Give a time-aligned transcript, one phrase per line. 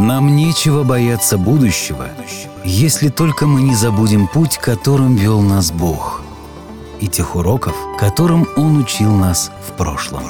[0.00, 2.08] Нам нечего бояться будущего,
[2.64, 6.22] если только мы не забудем путь, которым вел нас Бог,
[7.02, 10.22] и тех уроков, которым Он учил нас в прошлом.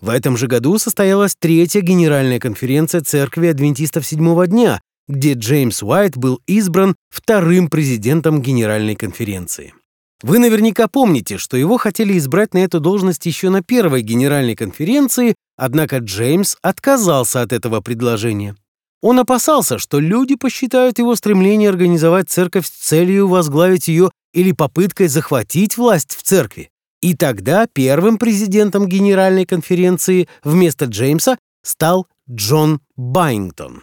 [0.00, 6.16] В этом же году состоялась третья генеральная конференция Церкви Адвентистов Седьмого дня, где Джеймс Уайт
[6.16, 9.74] был избран вторым президентом Генеральной конференции.
[10.22, 15.34] Вы наверняка помните, что его хотели избрать на эту должность еще на первой генеральной конференции,
[15.56, 18.56] однако Джеймс отказался от этого предложения.
[19.02, 25.08] Он опасался, что люди посчитают его стремление организовать церковь с целью возглавить ее или попыткой
[25.08, 26.69] захватить власть в церкви.
[27.00, 33.82] И тогда первым президентом Генеральной конференции вместо Джеймса стал Джон Байнгтон.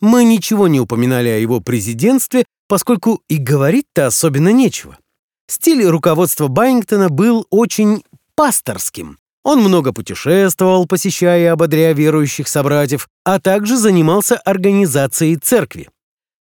[0.00, 4.96] Мы ничего не упоминали о его президентстве, поскольку и говорить-то особенно нечего.
[5.48, 8.04] Стиль руководства Байнгтона был очень
[8.36, 9.18] пасторским.
[9.42, 15.88] Он много путешествовал, посещая и ободряя верующих собратьев, а также занимался организацией церкви.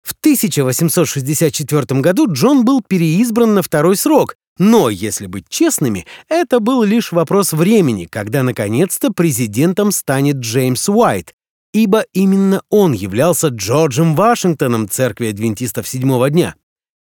[0.04, 6.84] В 1864 году Джон был переизбран на второй срок, но, если быть честными, это был
[6.84, 11.34] лишь вопрос времени, когда наконец-то президентом станет Джеймс Уайт,
[11.74, 16.56] ибо именно он являлся Джорджем Вашингтоном церкви адвентистов седьмого дня.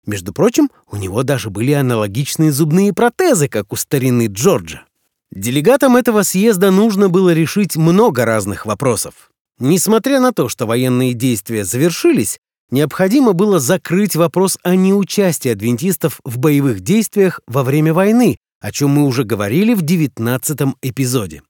[0.07, 4.85] Между прочим, у него даже были аналогичные зубные протезы, как у старины Джорджа.
[5.31, 9.31] Делегатам этого съезда нужно было решить много разных вопросов.
[9.59, 12.40] Несмотря на то, что военные действия завершились,
[12.71, 18.91] необходимо было закрыть вопрос о неучастии адвентистов в боевых действиях во время войны, о чем
[18.91, 21.43] мы уже говорили в 19 эпизоде.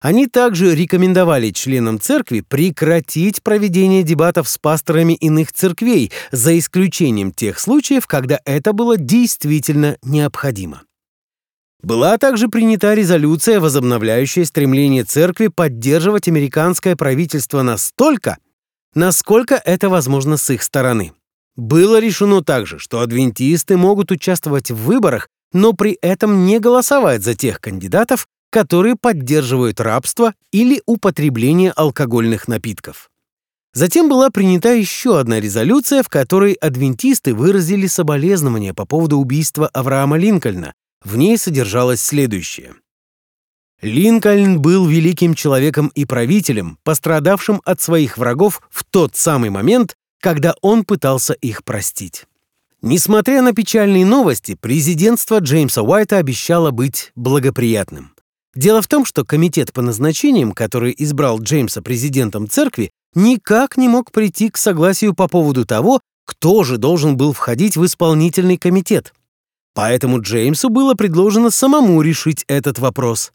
[0.00, 7.58] Они также рекомендовали членам церкви прекратить проведение дебатов с пасторами иных церквей, за исключением тех
[7.58, 10.82] случаев, когда это было действительно необходимо.
[11.82, 18.38] Была также принята резолюция, возобновляющая стремление церкви поддерживать американское правительство настолько,
[18.94, 21.12] насколько это возможно с их стороны.
[21.56, 27.34] Было решено также, что адвентисты могут участвовать в выборах, но при этом не голосовать за
[27.34, 33.10] тех кандидатов, которые поддерживают рабство или употребление алкогольных напитков.
[33.72, 40.18] Затем была принята еще одна резолюция, в которой адвентисты выразили соболезнования по поводу убийства Авраама
[40.18, 40.74] Линкольна.
[41.04, 42.74] В ней содержалось следующее.
[43.82, 50.54] Линкольн был великим человеком и правителем, пострадавшим от своих врагов в тот самый момент, когда
[50.60, 52.26] он пытался их простить.
[52.82, 58.12] Несмотря на печальные новости, президентство Джеймса Уайта обещало быть благоприятным.
[58.54, 64.12] Дело в том, что комитет по назначениям, который избрал Джеймса президентом церкви, никак не мог
[64.12, 69.14] прийти к согласию по поводу того, кто же должен был входить в исполнительный комитет.
[69.74, 73.32] Поэтому Джеймсу было предложено самому решить этот вопрос.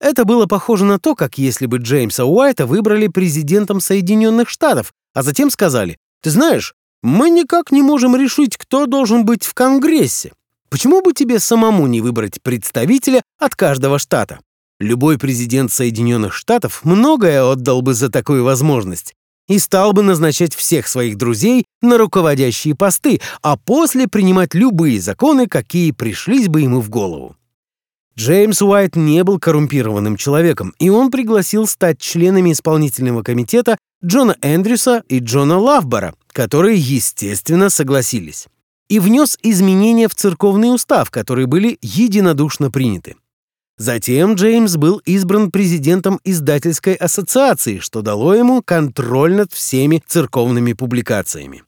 [0.00, 5.22] Это было похоже на то, как если бы Джеймса Уайта выбрали президентом Соединенных Штатов, а
[5.22, 10.32] затем сказали, «Ты знаешь, мы никак не можем решить, кто должен быть в Конгрессе.
[10.70, 14.40] Почему бы тебе самому не выбрать представителя от каждого штата?»
[14.78, 19.14] Любой президент Соединенных Штатов многое отдал бы за такую возможность
[19.48, 25.48] и стал бы назначать всех своих друзей на руководящие посты, а после принимать любые законы,
[25.48, 27.34] какие пришлись бы ему в голову.
[28.18, 35.04] Джеймс Уайт не был коррумпированным человеком, и он пригласил стать членами исполнительного комитета Джона Эндрюса
[35.08, 38.48] и Джона Лавбора, которые, естественно, согласились,
[38.88, 43.14] и внес изменения в церковный устав, которые были единодушно приняты.
[43.76, 51.62] Затем Джеймс был избран президентом издательской ассоциации, что дало ему контроль над всеми церковными публикациями.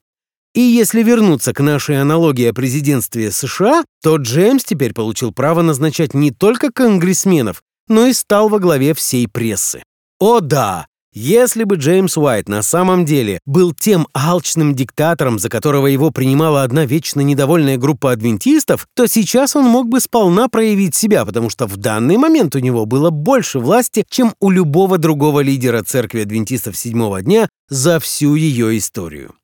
[0.53, 6.13] И если вернуться к нашей аналогии о президентстве США, то Джеймс теперь получил право назначать
[6.13, 9.83] не только конгрессменов, но и стал во главе всей прессы.
[10.19, 15.89] О да, если бы Джеймс Уайт на самом деле был тем алчным диктатором, за которого
[15.89, 21.25] его принимала одна вечно недовольная группа адвентистов, то сейчас он мог бы сполна проявить себя,
[21.25, 25.83] потому что в данный момент у него было больше власти, чем у любого другого лидера
[25.83, 29.35] церкви адвентистов седьмого дня за всю ее историю.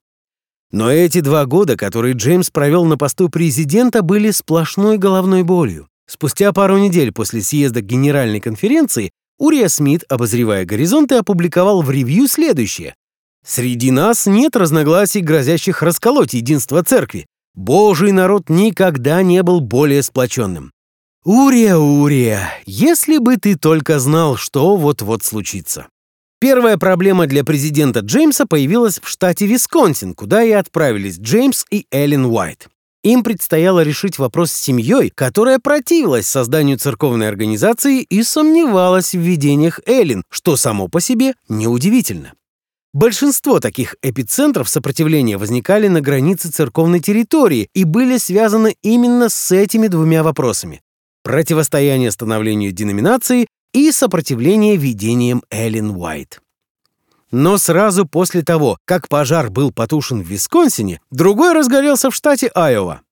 [0.72, 5.88] Но эти два года, которые Джеймс провел на посту президента, были сплошной головной болью.
[6.08, 12.94] Спустя пару недель после съезда Генеральной конференции Урия Смит, обозревая горизонты, опубликовал в ревью следующее.
[13.44, 17.26] «Среди нас нет разногласий, грозящих расколоть единство церкви.
[17.54, 20.72] Божий народ никогда не был более сплоченным.
[21.24, 25.86] Урия, Урия, если бы ты только знал, что вот-вот случится».
[26.48, 32.26] Первая проблема для президента Джеймса появилась в штате Висконсин, куда и отправились Джеймс и Эллен
[32.26, 32.69] Уайт.
[33.02, 39.81] Им предстояло решить вопрос с семьей, которая противилась созданию церковной организации и сомневалась в видениях
[39.87, 42.34] Эллен, что само по себе неудивительно.
[42.94, 49.88] Большинство таких эпицентров сопротивления возникали на границе церковной территории и были связаны именно с этими
[49.88, 50.81] двумя вопросами–
[51.25, 56.40] противостояние становлению деноминации и сопротивление видениям Эллен Уайт.
[57.31, 63.02] Но сразу после того, как пожар был потушен в Висконсине, другой разгорелся в штате Айова.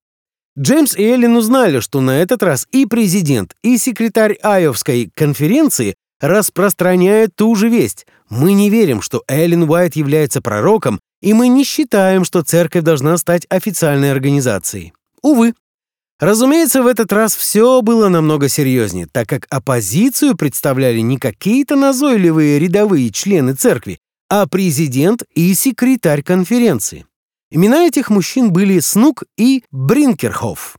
[0.58, 7.34] Джеймс и Эллен узнали, что на этот раз и президент, и секретарь Айовской конференции распространяют
[7.36, 8.06] ту же весть.
[8.30, 13.18] Мы не верим, что Эллен Уайт является пророком, и мы не считаем, что церковь должна
[13.18, 14.94] стать официальной организацией.
[15.20, 15.52] Увы.
[16.24, 22.58] Разумеется, в этот раз все было намного серьезнее, так как оппозицию представляли не какие-то назойливые
[22.58, 23.98] рядовые члены церкви,
[24.30, 27.04] а президент и секретарь конференции.
[27.50, 30.78] Имена этих мужчин были Снук и Бринкерхоф.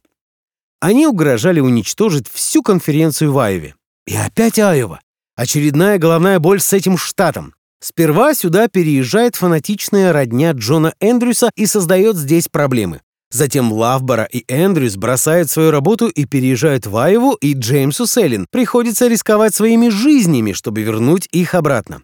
[0.79, 3.75] Они угрожали уничтожить всю конференцию в Айове.
[4.07, 4.99] И опять Айова.
[5.35, 7.53] Очередная головная боль с этим штатом.
[7.79, 13.01] Сперва сюда переезжает фанатичная родня Джона Эндрюса и создает здесь проблемы.
[13.35, 19.09] Затем Лавбора и Эндрюс бросают свою работу и переезжают в Айову, и Джеймсу Селлин приходится
[19.09, 22.03] рисковать своими жизнями, чтобы вернуть их обратно.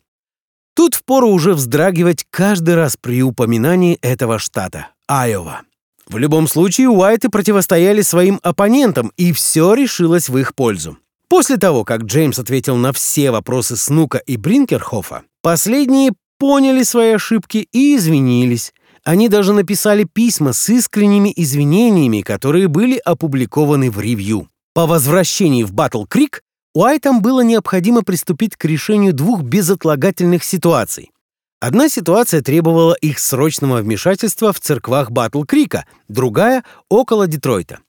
[0.75, 5.61] Тут впору уже вздрагивать каждый раз при упоминании этого штата— Айова.
[6.05, 10.97] В любом случае, Уайты противостояли своим оппонентам, и все решилось в их пользу.
[11.29, 17.69] После того, как Джеймс ответил на все вопросы Снука и Бринкерхофа, последние поняли свои ошибки
[17.71, 18.73] и извинились.
[19.03, 24.47] Они даже написали письма с искренними извинениями, которые были опубликованы в ревью.
[24.73, 26.43] По возвращении в Батл Крик
[26.73, 31.11] Уайтам было необходимо приступить к решению двух безотлагательных ситуаций.
[31.59, 37.79] Одна ситуация требовала их срочного вмешательства в церквах Батл-Крика, другая— около Детройта.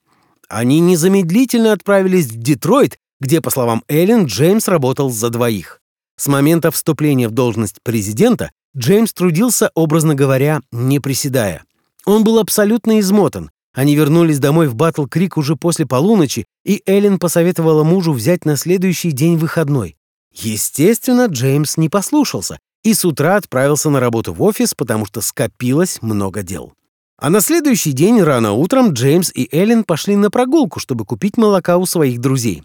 [0.49, 5.81] Они незамедлительно отправились в Детройт, где, по словам Эллен, Джеймс работал за двоих.
[6.19, 11.65] С момента вступления в должность президента Джеймс трудился, образно говоря, не приседая.
[12.05, 17.19] Он был абсолютно измотан, они вернулись домой в Батл Крик уже после полуночи, и Эллен
[17.19, 19.97] посоветовала мужу взять на следующий день выходной.
[20.33, 26.03] Естественно, Джеймс не послушался и с утра отправился на работу в офис, потому что скопилось
[26.03, 26.73] много дел.
[27.17, 31.79] А на следующий день рано утром Джеймс и Эллен пошли на прогулку, чтобы купить молока
[31.79, 32.65] у своих друзей.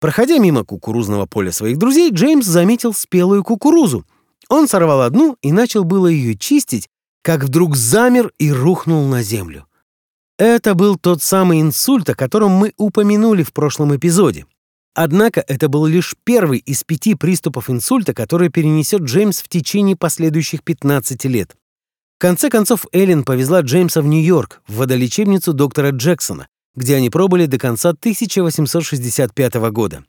[0.00, 4.04] Проходя мимо кукурузного поля своих друзей, Джеймс заметил спелую кукурузу.
[4.48, 6.88] Он сорвал одну и начал было ее чистить,
[7.22, 9.66] как вдруг замер и рухнул на землю.
[10.38, 14.46] Это был тот самый инсульт, о котором мы упомянули в прошлом эпизоде.
[14.94, 20.62] Однако это был лишь первый из пяти приступов инсульта, который перенесет Джеймс в течение последующих
[20.62, 21.56] 15 лет.
[22.16, 27.46] В конце концов, Эллен повезла Джеймса в Нью-Йорк, в водолечебницу доктора Джексона, где они пробыли
[27.46, 30.04] до конца 1865 года.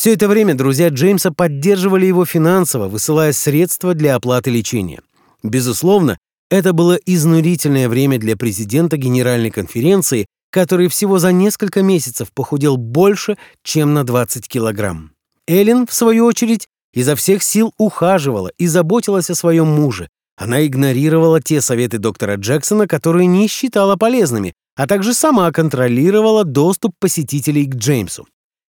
[0.00, 5.02] Все это время друзья Джеймса поддерживали его финансово, высылая средства для оплаты лечения.
[5.42, 6.16] Безусловно,
[6.50, 13.36] это было изнурительное время для президента Генеральной конференции, который всего за несколько месяцев похудел больше,
[13.62, 15.12] чем на 20 килограмм.
[15.46, 20.08] Эллен, в свою очередь, изо всех сил ухаживала и заботилась о своем муже.
[20.34, 26.94] Она игнорировала те советы доктора Джексона, которые не считала полезными, а также сама контролировала доступ
[26.98, 28.26] посетителей к Джеймсу.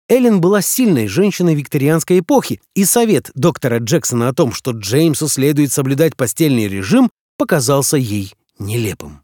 [0.09, 5.71] Эллен была сильной женщиной викторианской эпохи, и совет доктора Джексона о том, что Джеймсу следует
[5.71, 9.21] соблюдать постельный режим, показался ей нелепым.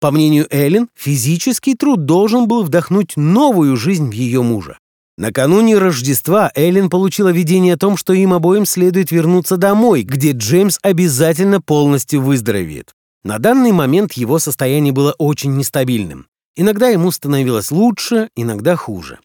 [0.00, 4.78] По мнению Эллен, физический труд должен был вдохнуть новую жизнь в ее мужа.
[5.16, 10.78] Накануне Рождества Эллен получила видение о том, что им обоим следует вернуться домой, где Джеймс
[10.82, 12.92] обязательно полностью выздоровеет.
[13.22, 16.26] На данный момент его состояние было очень нестабильным.
[16.56, 19.18] Иногда ему становилось лучше, иногда хуже.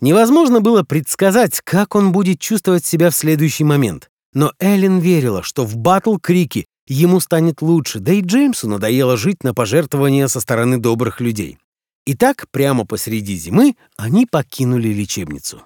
[0.00, 4.10] Невозможно было предсказать, как он будет чувствовать себя в следующий момент.
[4.32, 9.54] Но Эллен верила, что в Батл-Крике ему станет лучше, да и Джеймсу надоело жить на
[9.54, 11.58] пожертвования со стороны добрых людей.
[12.06, 15.62] Итак, прямо посреди зимы они покинули лечебницу.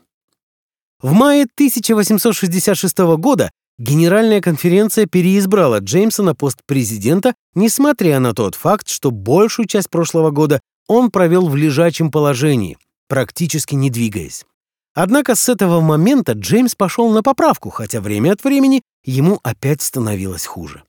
[1.01, 8.89] В мае 1866 года Генеральная конференция переизбрала Джеймса на пост президента, несмотря на тот факт,
[8.89, 12.77] что большую часть прошлого года он провел в лежачем положении,
[13.13, 14.47] практически не двигаясь.
[14.95, 20.47] Однако с этого момента Джеймс пошел на поправку, хотя время от времени ему опять становилось
[20.47, 20.85] хуже.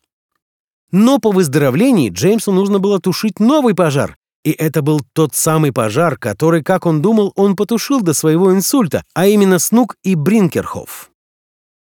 [0.89, 4.15] Но по выздоровлении Джеймсу нужно было тушить новый пожар,
[4.45, 9.03] и это был тот самый пожар, который, как он думал, он потушил до своего инсульта,
[9.13, 11.11] а именно Снук и Бринкерхоф.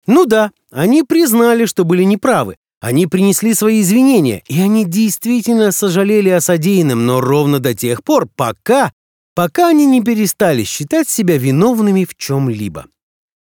[0.07, 2.57] Ну да, они признали, что были неправы.
[2.83, 8.29] Они принесли свои извинения, и они действительно сожалели о содеянном, но ровно до тех пор,
[8.37, 8.93] пока,
[9.37, 12.87] пока они не перестали считать себя виновными в чем-либо.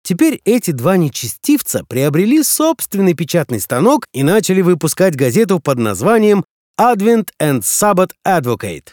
[0.03, 6.43] Теперь эти два нечестивца приобрели собственный печатный станок и начали выпускать газету под названием
[6.79, 8.89] Advent and Sabbath Advocate.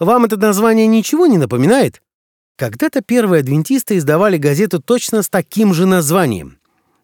[0.00, 2.02] Вам это название ничего не напоминает?
[2.58, 6.58] Когда-то первые адвентисты издавали газету точно с таким же названием.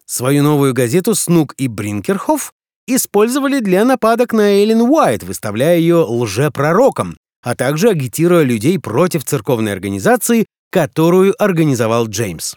[0.05, 2.51] Свою новую газету «Снук и Бринкерхоф»
[2.87, 9.73] использовали для нападок на Эллен Уайт, выставляя ее лжепророком, а также агитируя людей против церковной
[9.73, 12.55] организации, которую организовал Джеймс.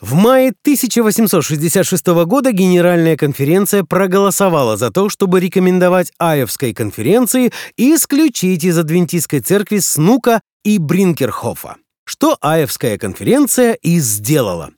[0.00, 8.76] В мае 1866 года Генеральная конференция проголосовала за то, чтобы рекомендовать Айовской конференции исключить из
[8.76, 14.70] Адвентистской церкви Снука и Бринкерхофа, что Айовская конференция и сделала.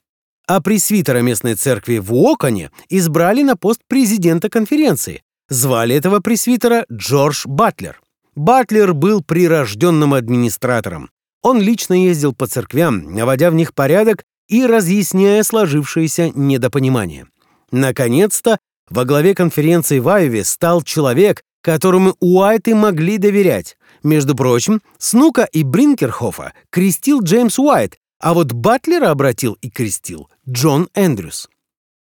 [0.47, 5.23] А пресвитера местной церкви в Уоконе избрали на пост президента конференции.
[5.49, 7.99] Звали этого пресвитера Джордж Батлер.
[8.35, 11.11] Батлер был прирожденным администратором.
[11.43, 17.27] Он лично ездил по церквям, наводя в них порядок и разъясняя сложившееся недопонимание.
[17.71, 23.77] Наконец-то во главе конференции в Айове стал человек, которому Уайты могли доверять.
[24.03, 30.89] Между прочим, Снука и Бринкерхофа крестил Джеймс Уайт, а вот Батлера обратил и крестил Джон
[30.95, 31.49] Эндрюс.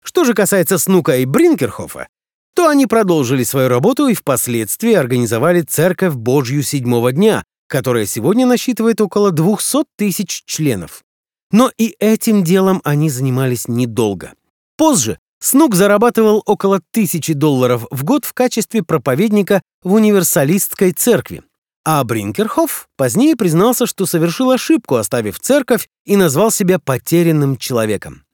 [0.03, 2.07] Что же касается Снука и Бринкерхофа,
[2.55, 9.01] то они продолжили свою работу и впоследствии организовали Церковь Божью Седьмого Дня, которая сегодня насчитывает
[9.01, 11.03] около 200 тысяч членов.
[11.51, 14.33] Но и этим делом они занимались недолго.
[14.77, 21.43] Позже Снук зарабатывал около тысячи долларов в год в качестве проповедника в универсалистской церкви.
[21.83, 28.24] А Бринкерхоф позднее признался, что совершил ошибку, оставив церковь, и назвал себя потерянным человеком.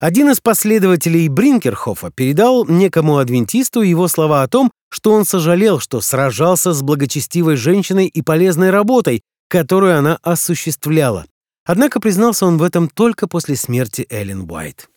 [0.00, 6.00] Один из последователей Бринкерхофа передал некому адвентисту его слова о том, что он сожалел, что
[6.00, 11.26] сражался с благочестивой женщиной и полезной работой, которую она осуществляла.
[11.66, 14.88] Однако признался он в этом только после смерти Эллен Уайт.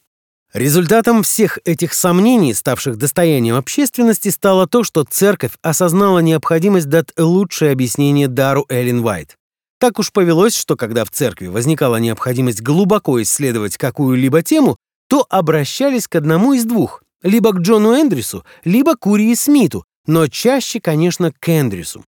[0.53, 7.71] Результатом всех этих сомнений, ставших достоянием общественности, стало то, что церковь осознала необходимость дать лучшее
[7.71, 9.35] объяснение дару Эллен Уайт.
[9.79, 14.77] Так уж повелось, что когда в церкви возникала необходимость глубоко исследовать какую-либо тему,
[15.11, 20.27] то обращались к одному из двух, либо к Джону Эндрюсу, либо к Урии Смиту, но
[20.27, 22.05] чаще, конечно, к Эндрюсу.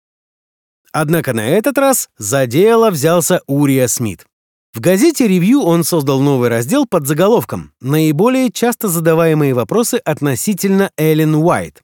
[0.92, 4.28] Однако на этот раз за дело взялся Урия Смит.
[4.76, 11.34] В газете «Ревью» он создал новый раздел под заголовком «Наиболее часто задаваемые вопросы относительно Эллен
[11.34, 11.82] Уайт».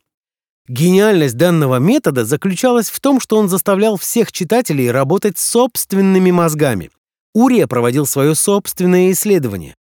[0.67, 6.91] Гениальность данного метода заключалась в том, что он заставлял всех читателей работать собственными мозгами.
[7.33, 9.73] Урия проводил свое собственное исследование.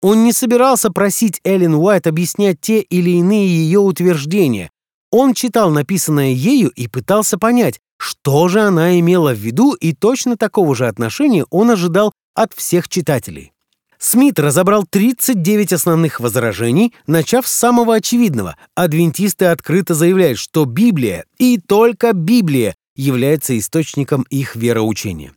[0.00, 4.70] Он не собирался просить Эллен Уайт объяснять те или иные ее утверждения.
[5.10, 10.36] Он читал написанное ею и пытался понять, что же она имела в виду, и точно
[10.36, 13.52] такого же отношения он ожидал от всех читателей.
[13.98, 18.56] Смит разобрал 39 основных возражений, начав с самого очевидного.
[18.76, 25.32] Адвентисты открыто заявляют, что Библия и только Библия является источником их вероучения.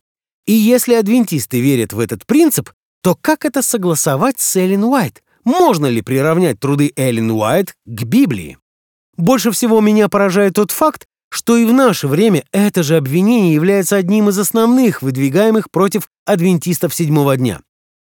[0.46, 2.70] И если адвентисты верят в этот принцип,
[3.02, 5.24] то как это согласовать с Эллен Уайт?
[5.44, 8.58] Можно ли приравнять труды Эллен Уайт к Библии?
[9.18, 13.96] Больше всего меня поражает тот факт, что и в наше время это же обвинение является
[13.96, 17.62] одним из основных, выдвигаемых против адвентистов седьмого дня.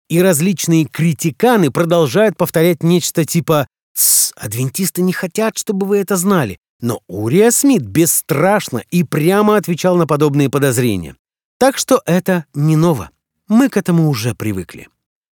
[0.10, 6.58] И различные критиканы продолжают повторять нечто типа «Тсс, адвентисты не хотят, чтобы вы это знали».
[6.82, 11.16] Но Урия Смит бесстрашно и прямо отвечал на подобные подозрения.
[11.58, 13.10] Так что это не ново.
[13.48, 14.88] Мы к этому уже привыкли.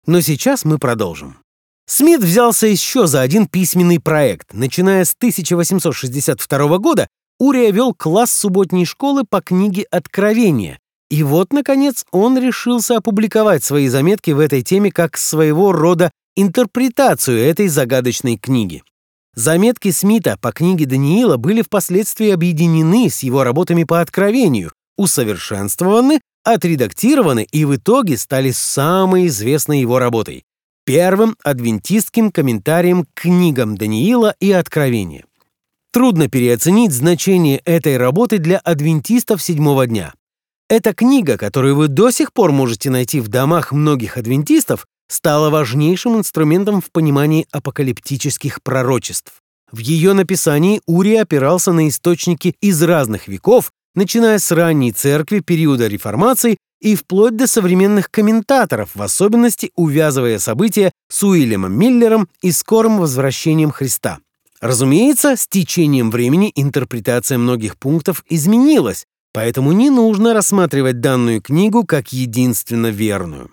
[0.05, 1.37] Но сейчас мы продолжим.
[1.85, 4.53] Смит взялся еще за один письменный проект.
[4.53, 7.07] Начиная с 1862 года
[7.39, 10.79] Урия вел класс субботней школы по книге «Откровения».
[11.09, 17.39] И вот, наконец, он решился опубликовать свои заметки в этой теме как своего рода интерпретацию
[17.39, 18.83] этой загадочной книги.
[19.33, 26.19] Заметки Смита по книге Даниила были впоследствии объединены с его работами по откровению, усовершенствованы,
[26.53, 30.43] отредактированы и в итоге стали самой известной его работой—
[30.85, 35.25] первым адвентистским комментарием к книгам Даниила и Откровения.
[35.91, 40.13] Трудно переоценить значение этой работы для адвентистов седьмого дня.
[40.69, 46.17] Эта книга, которую вы до сих пор можете найти в домах многих адвентистов, стала важнейшим
[46.17, 49.41] инструментом в понимании апокалиптических пророчеств.
[49.71, 55.87] В ее написании Ури опирался на источники из разных веков, начиная с ранней церкви периода
[55.87, 62.99] реформации и вплоть до современных комментаторов, в особенности увязывая события с Уильямом Миллером и скорым
[62.99, 64.19] возвращением Христа.
[64.61, 72.13] Разумеется, с течением времени интерпретация многих пунктов изменилась, поэтому не нужно рассматривать данную книгу как
[72.13, 73.49] единственно верную.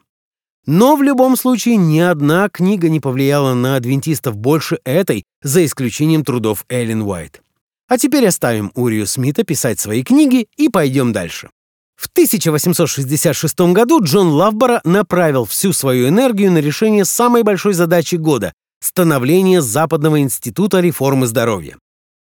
[0.66, 6.22] Но в любом случае ни одна книга не повлияла на адвентистов больше этой, за исключением
[6.22, 7.43] трудов Эллен Уайт.
[7.88, 11.50] А теперь оставим Урию Смита писать свои книги и пойдем дальше.
[11.96, 18.52] В 1866 году Джон Лавбора направил всю свою энергию на решение самой большой задачи года—
[18.80, 21.76] становление Западного института реформы здоровья.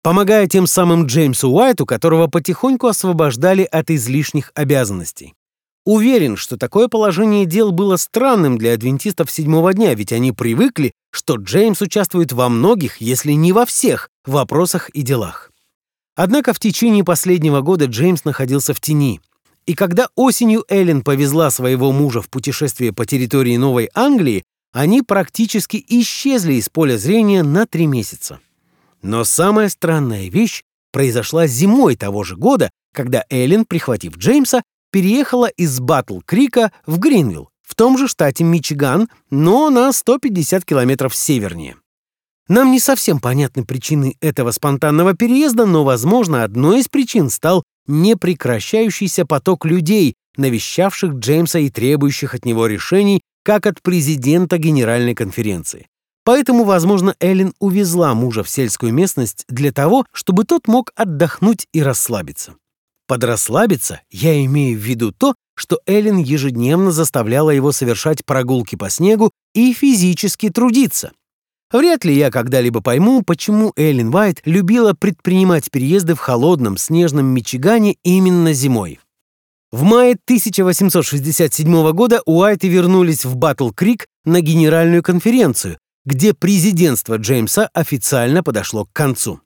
[0.01, 5.33] Помогая тем самым Джеймсу Уайту, которого потихоньку освобождали от излишних обязанностей.
[5.85, 11.35] Уверен, что такое положение дел было странным для адвентистов седьмого дня, ведь они привыкли, что
[11.35, 15.48] Джеймс участвует во многих, если не во всех, вопросах и делах.
[16.21, 19.21] Однако в течение последнего года Джеймс находился в тени.
[19.65, 25.81] И когда осенью Эллен повезла своего мужа в путешествие по территории Новой Англии, они практически
[25.87, 28.41] исчезли из поля зрения на три месяца.
[29.01, 35.79] Но самая странная вещь произошла зимой того же года, когда Эллен, прихватив Джеймса, переехала из
[35.79, 41.77] Батл-Крика в Гринвилл, в том же штате Мичиган, но на 150 километров севернее.
[42.49, 49.25] Нам не совсем понятны причины этого спонтанного переезда, но, возможно, одной из причин стал непрекращающийся
[49.25, 55.87] поток людей, навещавших Джеймса и требующих от него решений, как от президента Генеральной конференции.
[56.25, 61.81] Поэтому, возможно, Эллен увезла мужа в сельскую местность для того, чтобы тот мог отдохнуть и
[61.81, 62.55] расслабиться.
[63.07, 68.89] Под расслабиться я имею в виду то, что Эллен ежедневно заставляла его совершать прогулки по
[68.89, 71.11] снегу и физически трудиться.
[71.71, 77.97] Вряд ли я когда-либо пойму, почему Эллен Уайт любила предпринимать переезды в холодном снежном Мичигане
[78.03, 78.99] именно зимой.
[79.71, 88.41] В мае 1867 года Уайты вернулись в Батл-Крик на генеральную конференцию, где президентство Джеймса официально
[88.41, 89.41] подошло к концу.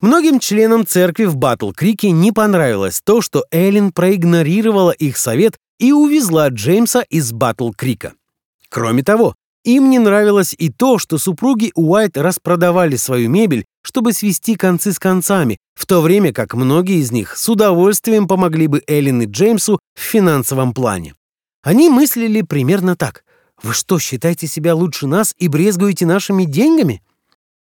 [0.00, 6.48] Многим членам церкви в Батл-Крике не понравилось то, что Эллен проигнорировала их совет и увезла
[6.48, 8.12] Джеймса из Батл-Крика.
[8.68, 9.34] Кроме того,
[9.66, 14.98] им не нравилось и то, что супруги Уайт распродавали свою мебель, чтобы свести концы с
[14.98, 19.80] концами, в то время как многие из них с удовольствием помогли бы Эллен и Джеймсу
[19.94, 21.14] в финансовом плане.
[21.62, 23.24] Они мыслили примерно так.
[23.62, 27.02] «Вы что, считаете себя лучше нас и брезгуете нашими деньгами?»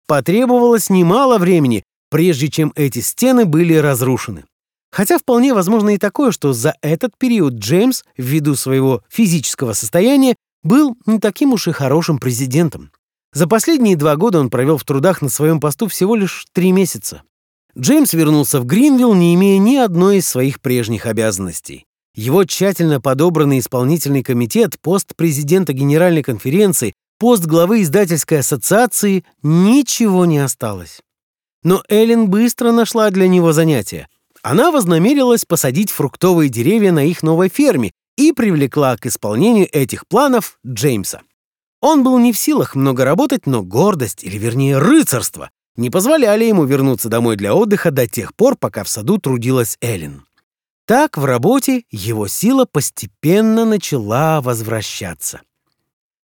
[0.08, 4.46] Потребовалось немало времени, прежде чем эти стены были разрушены.
[4.92, 10.96] Хотя вполне возможно и такое, что за этот период Джеймс, ввиду своего физического состояния, был
[11.06, 12.92] не таким уж и хорошим президентом.
[13.34, 17.24] За последние два года он провел в трудах на своем посту всего лишь три месяца.
[17.78, 21.86] Джеймс вернулся в Гринвилл, не имея ни одной из своих прежних обязанностей.
[22.16, 30.38] Его тщательно подобранный исполнительный комитет, пост президента Генеральной конференции, пост главы издательской ассоциации— ничего не
[30.38, 31.02] осталось.
[31.64, 34.08] Но Эллен быстро нашла для него занятие.
[34.44, 40.60] Она вознамерилась посадить фруктовые деревья на их новой ферме и привлекла к исполнению этих планов
[40.66, 41.22] Джеймса.
[41.82, 46.66] Он был не в силах много работать, но гордость, или вернее рыцарство, не позволяли ему
[46.66, 50.24] вернуться домой для отдыха до тех пор, пока в саду трудилась Эллен.
[50.86, 55.42] Так в работе его сила постепенно начала возвращаться.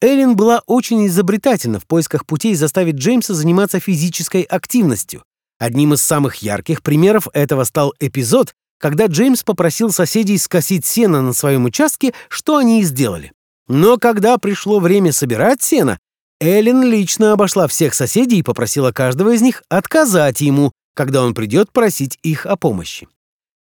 [0.01, 5.25] Эллен была очень изобретательна в поисках путей заставить Джеймса заниматься физической активностью.
[5.59, 11.33] Одним из самых ярких примеров этого стал эпизод, когда Джеймс попросил соседей скосить сено на
[11.33, 13.33] своем участке, что они и сделали.
[13.69, 15.99] Но когда пришло время собирать сено,
[16.41, 21.73] Эллен лично обошла всех соседей и попросила каждого из них отказать ему, когда он придет
[21.73, 23.09] просить их о помощи.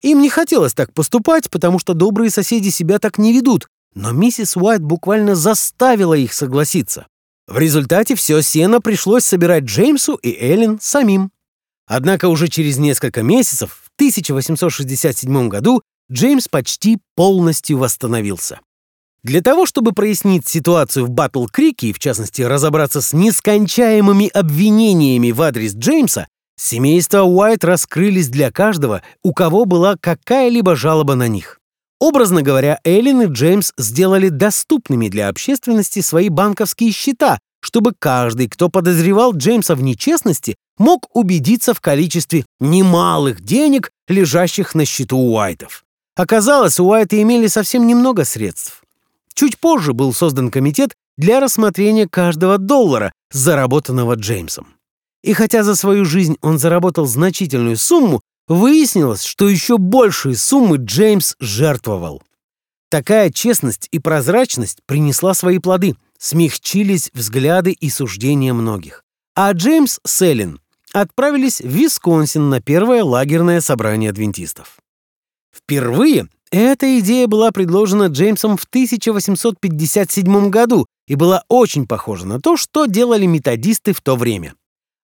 [0.03, 4.57] Им не хотелось так поступать, потому что добрые соседи себя так не ведут, но миссис
[4.57, 7.07] Уайт буквально заставила их согласиться.
[7.47, 11.33] В результате все сено пришлось собирать Джеймсу и Эллен самим.
[11.87, 18.61] Однако уже через несколько месяцев, 1867 году, Джеймс почти полностью восстановился.
[19.23, 25.43] Для того, чтобы прояснить ситуацию в Батл-Крике и, в частности, разобраться с нескончаемыми обвинениями в
[25.43, 31.61] адрес Джеймса, семейство Уайт раскрылись для каждого, у кого была какая-либо жалоба на них.
[31.99, 38.69] Образно говоря, Эллен и Джеймс сделали доступными для общественности свои банковские счета, чтобы каждый, кто
[38.69, 45.85] подозревал Джеймса в нечестности, мог убедиться в количестве немалых денег, лежащих на счету Уайтов.
[46.17, 48.83] Оказалось, Уайты имели совсем немного средств.
[49.35, 54.75] Чуть позже был создан комитет для рассмотрения каждого доллара, заработанного Джеймсом.
[55.23, 58.21] И хотя за свою жизнь он заработал значительную сумму,
[58.51, 62.21] Выяснилось, что еще большие суммы Джеймс жертвовал.
[62.91, 69.03] Такая честность и прозрачность принесла свои плоды, смягчились взгляды и суждения многих.
[69.35, 70.61] А Джеймс с Эллен
[70.93, 74.77] отправились в Висконсин на первое лагерное собрание адвентистов.
[75.53, 82.57] Впервые эта идея была предложена Джеймсом в 1857 году и была очень похожа на то,
[82.57, 84.55] что делали методисты в то время.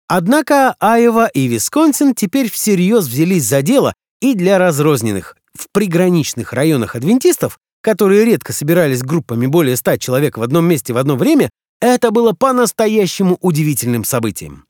[0.07, 6.95] Однако Айова и Висконсин теперь всерьез взялись за дело и для разрозненных в приграничных районах
[6.95, 12.11] адвентистов, которые редко собирались группами более ста человек в одном месте в одно время, это
[12.11, 14.65] было по-настоящему удивительным событием.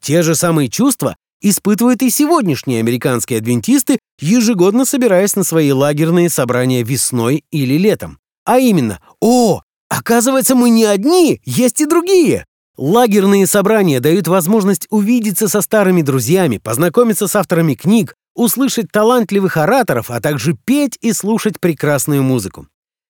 [0.00, 6.82] Те же самые чувства испытывают и сегодняшние американские адвентисты, ежегодно собираясь на свои лагерные собрания
[6.82, 8.18] весной или летом.
[8.44, 12.46] А именно, о, оказывается, мы не одни, есть и другие.
[12.76, 20.10] Лагерные собрания дают возможность увидеться со старыми друзьями, познакомиться с авторами книг, услышать талантливых ораторов,
[20.10, 22.66] а также петь и слушать прекрасную музыку.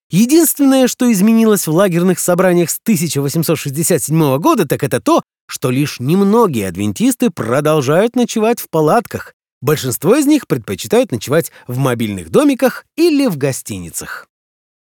[0.09, 6.67] Единственное, что изменилось в лагерных собраниях с 1867 года, так это то, что лишь немногие
[6.67, 9.33] адвентисты продолжают ночевать в палатках.
[9.61, 14.27] Большинство из них предпочитают ночевать в мобильных домиках или в гостиницах.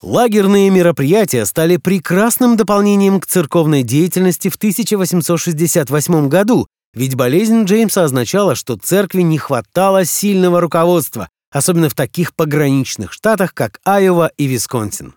[0.01, 8.55] Лагерные мероприятия стали прекрасным дополнением к церковной деятельности в 1868 году, ведь болезнь Джеймса означала,
[8.55, 15.15] что церкви не хватало сильного руководства, особенно в таких пограничных штатах, как Айова и Висконсин.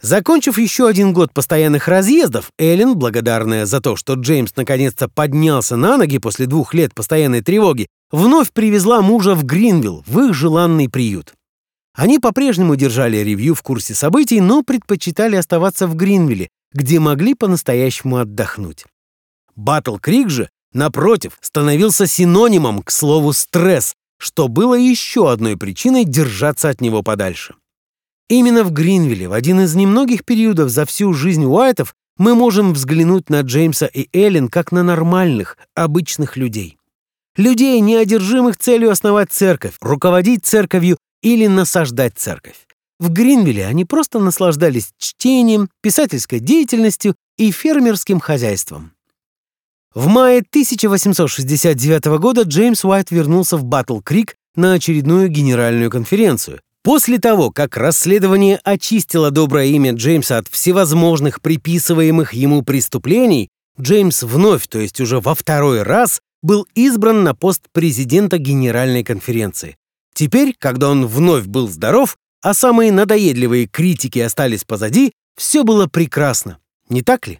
[0.00, 5.96] Закончив еще один год постоянных разъездов, Эллен, благодарная за то, что Джеймс наконец-то поднялся на
[5.96, 11.32] ноги после двух лет постоянной тревоги, вновь привезла мужа в Гринвилл, в их желанный приют.
[11.94, 18.18] Они по-прежнему держали ревью в курсе событий, но предпочитали оставаться в Гринвилле, где могли по-настоящему
[18.18, 18.84] отдохнуть.
[19.54, 26.68] Батл Крик же, напротив, становился синонимом к слову «стресс», что было еще одной причиной держаться
[26.68, 27.54] от него подальше.
[28.28, 33.30] Именно в Гринвилле, в один из немногих периодов за всю жизнь Уайтов, мы можем взглянуть
[33.30, 36.78] на Джеймса и Эллен как на нормальных, обычных людей.
[37.36, 42.56] Людей, неодержимых целью основать церковь, руководить церковью или насаждать церковь.
[42.98, 48.95] В Гринвилле они просто наслаждались чтением, писательской деятельностью и фермерским хозяйством.
[49.96, 56.60] В мае 1869 года Джеймс Уайт вернулся в Батл-Крик на очередную генеральную конференцию.
[56.82, 63.48] После того, как расследование очистило доброе имя Джеймса от всевозможных приписываемых ему преступлений,
[63.80, 69.76] Джеймс вновь, то есть уже во второй раз, был избран на пост президента Генеральной конференции.
[70.12, 76.58] Теперь, когда он вновь был здоров, а самые надоедливые критики остались позади, все было прекрасно.
[76.90, 77.38] Не так ли?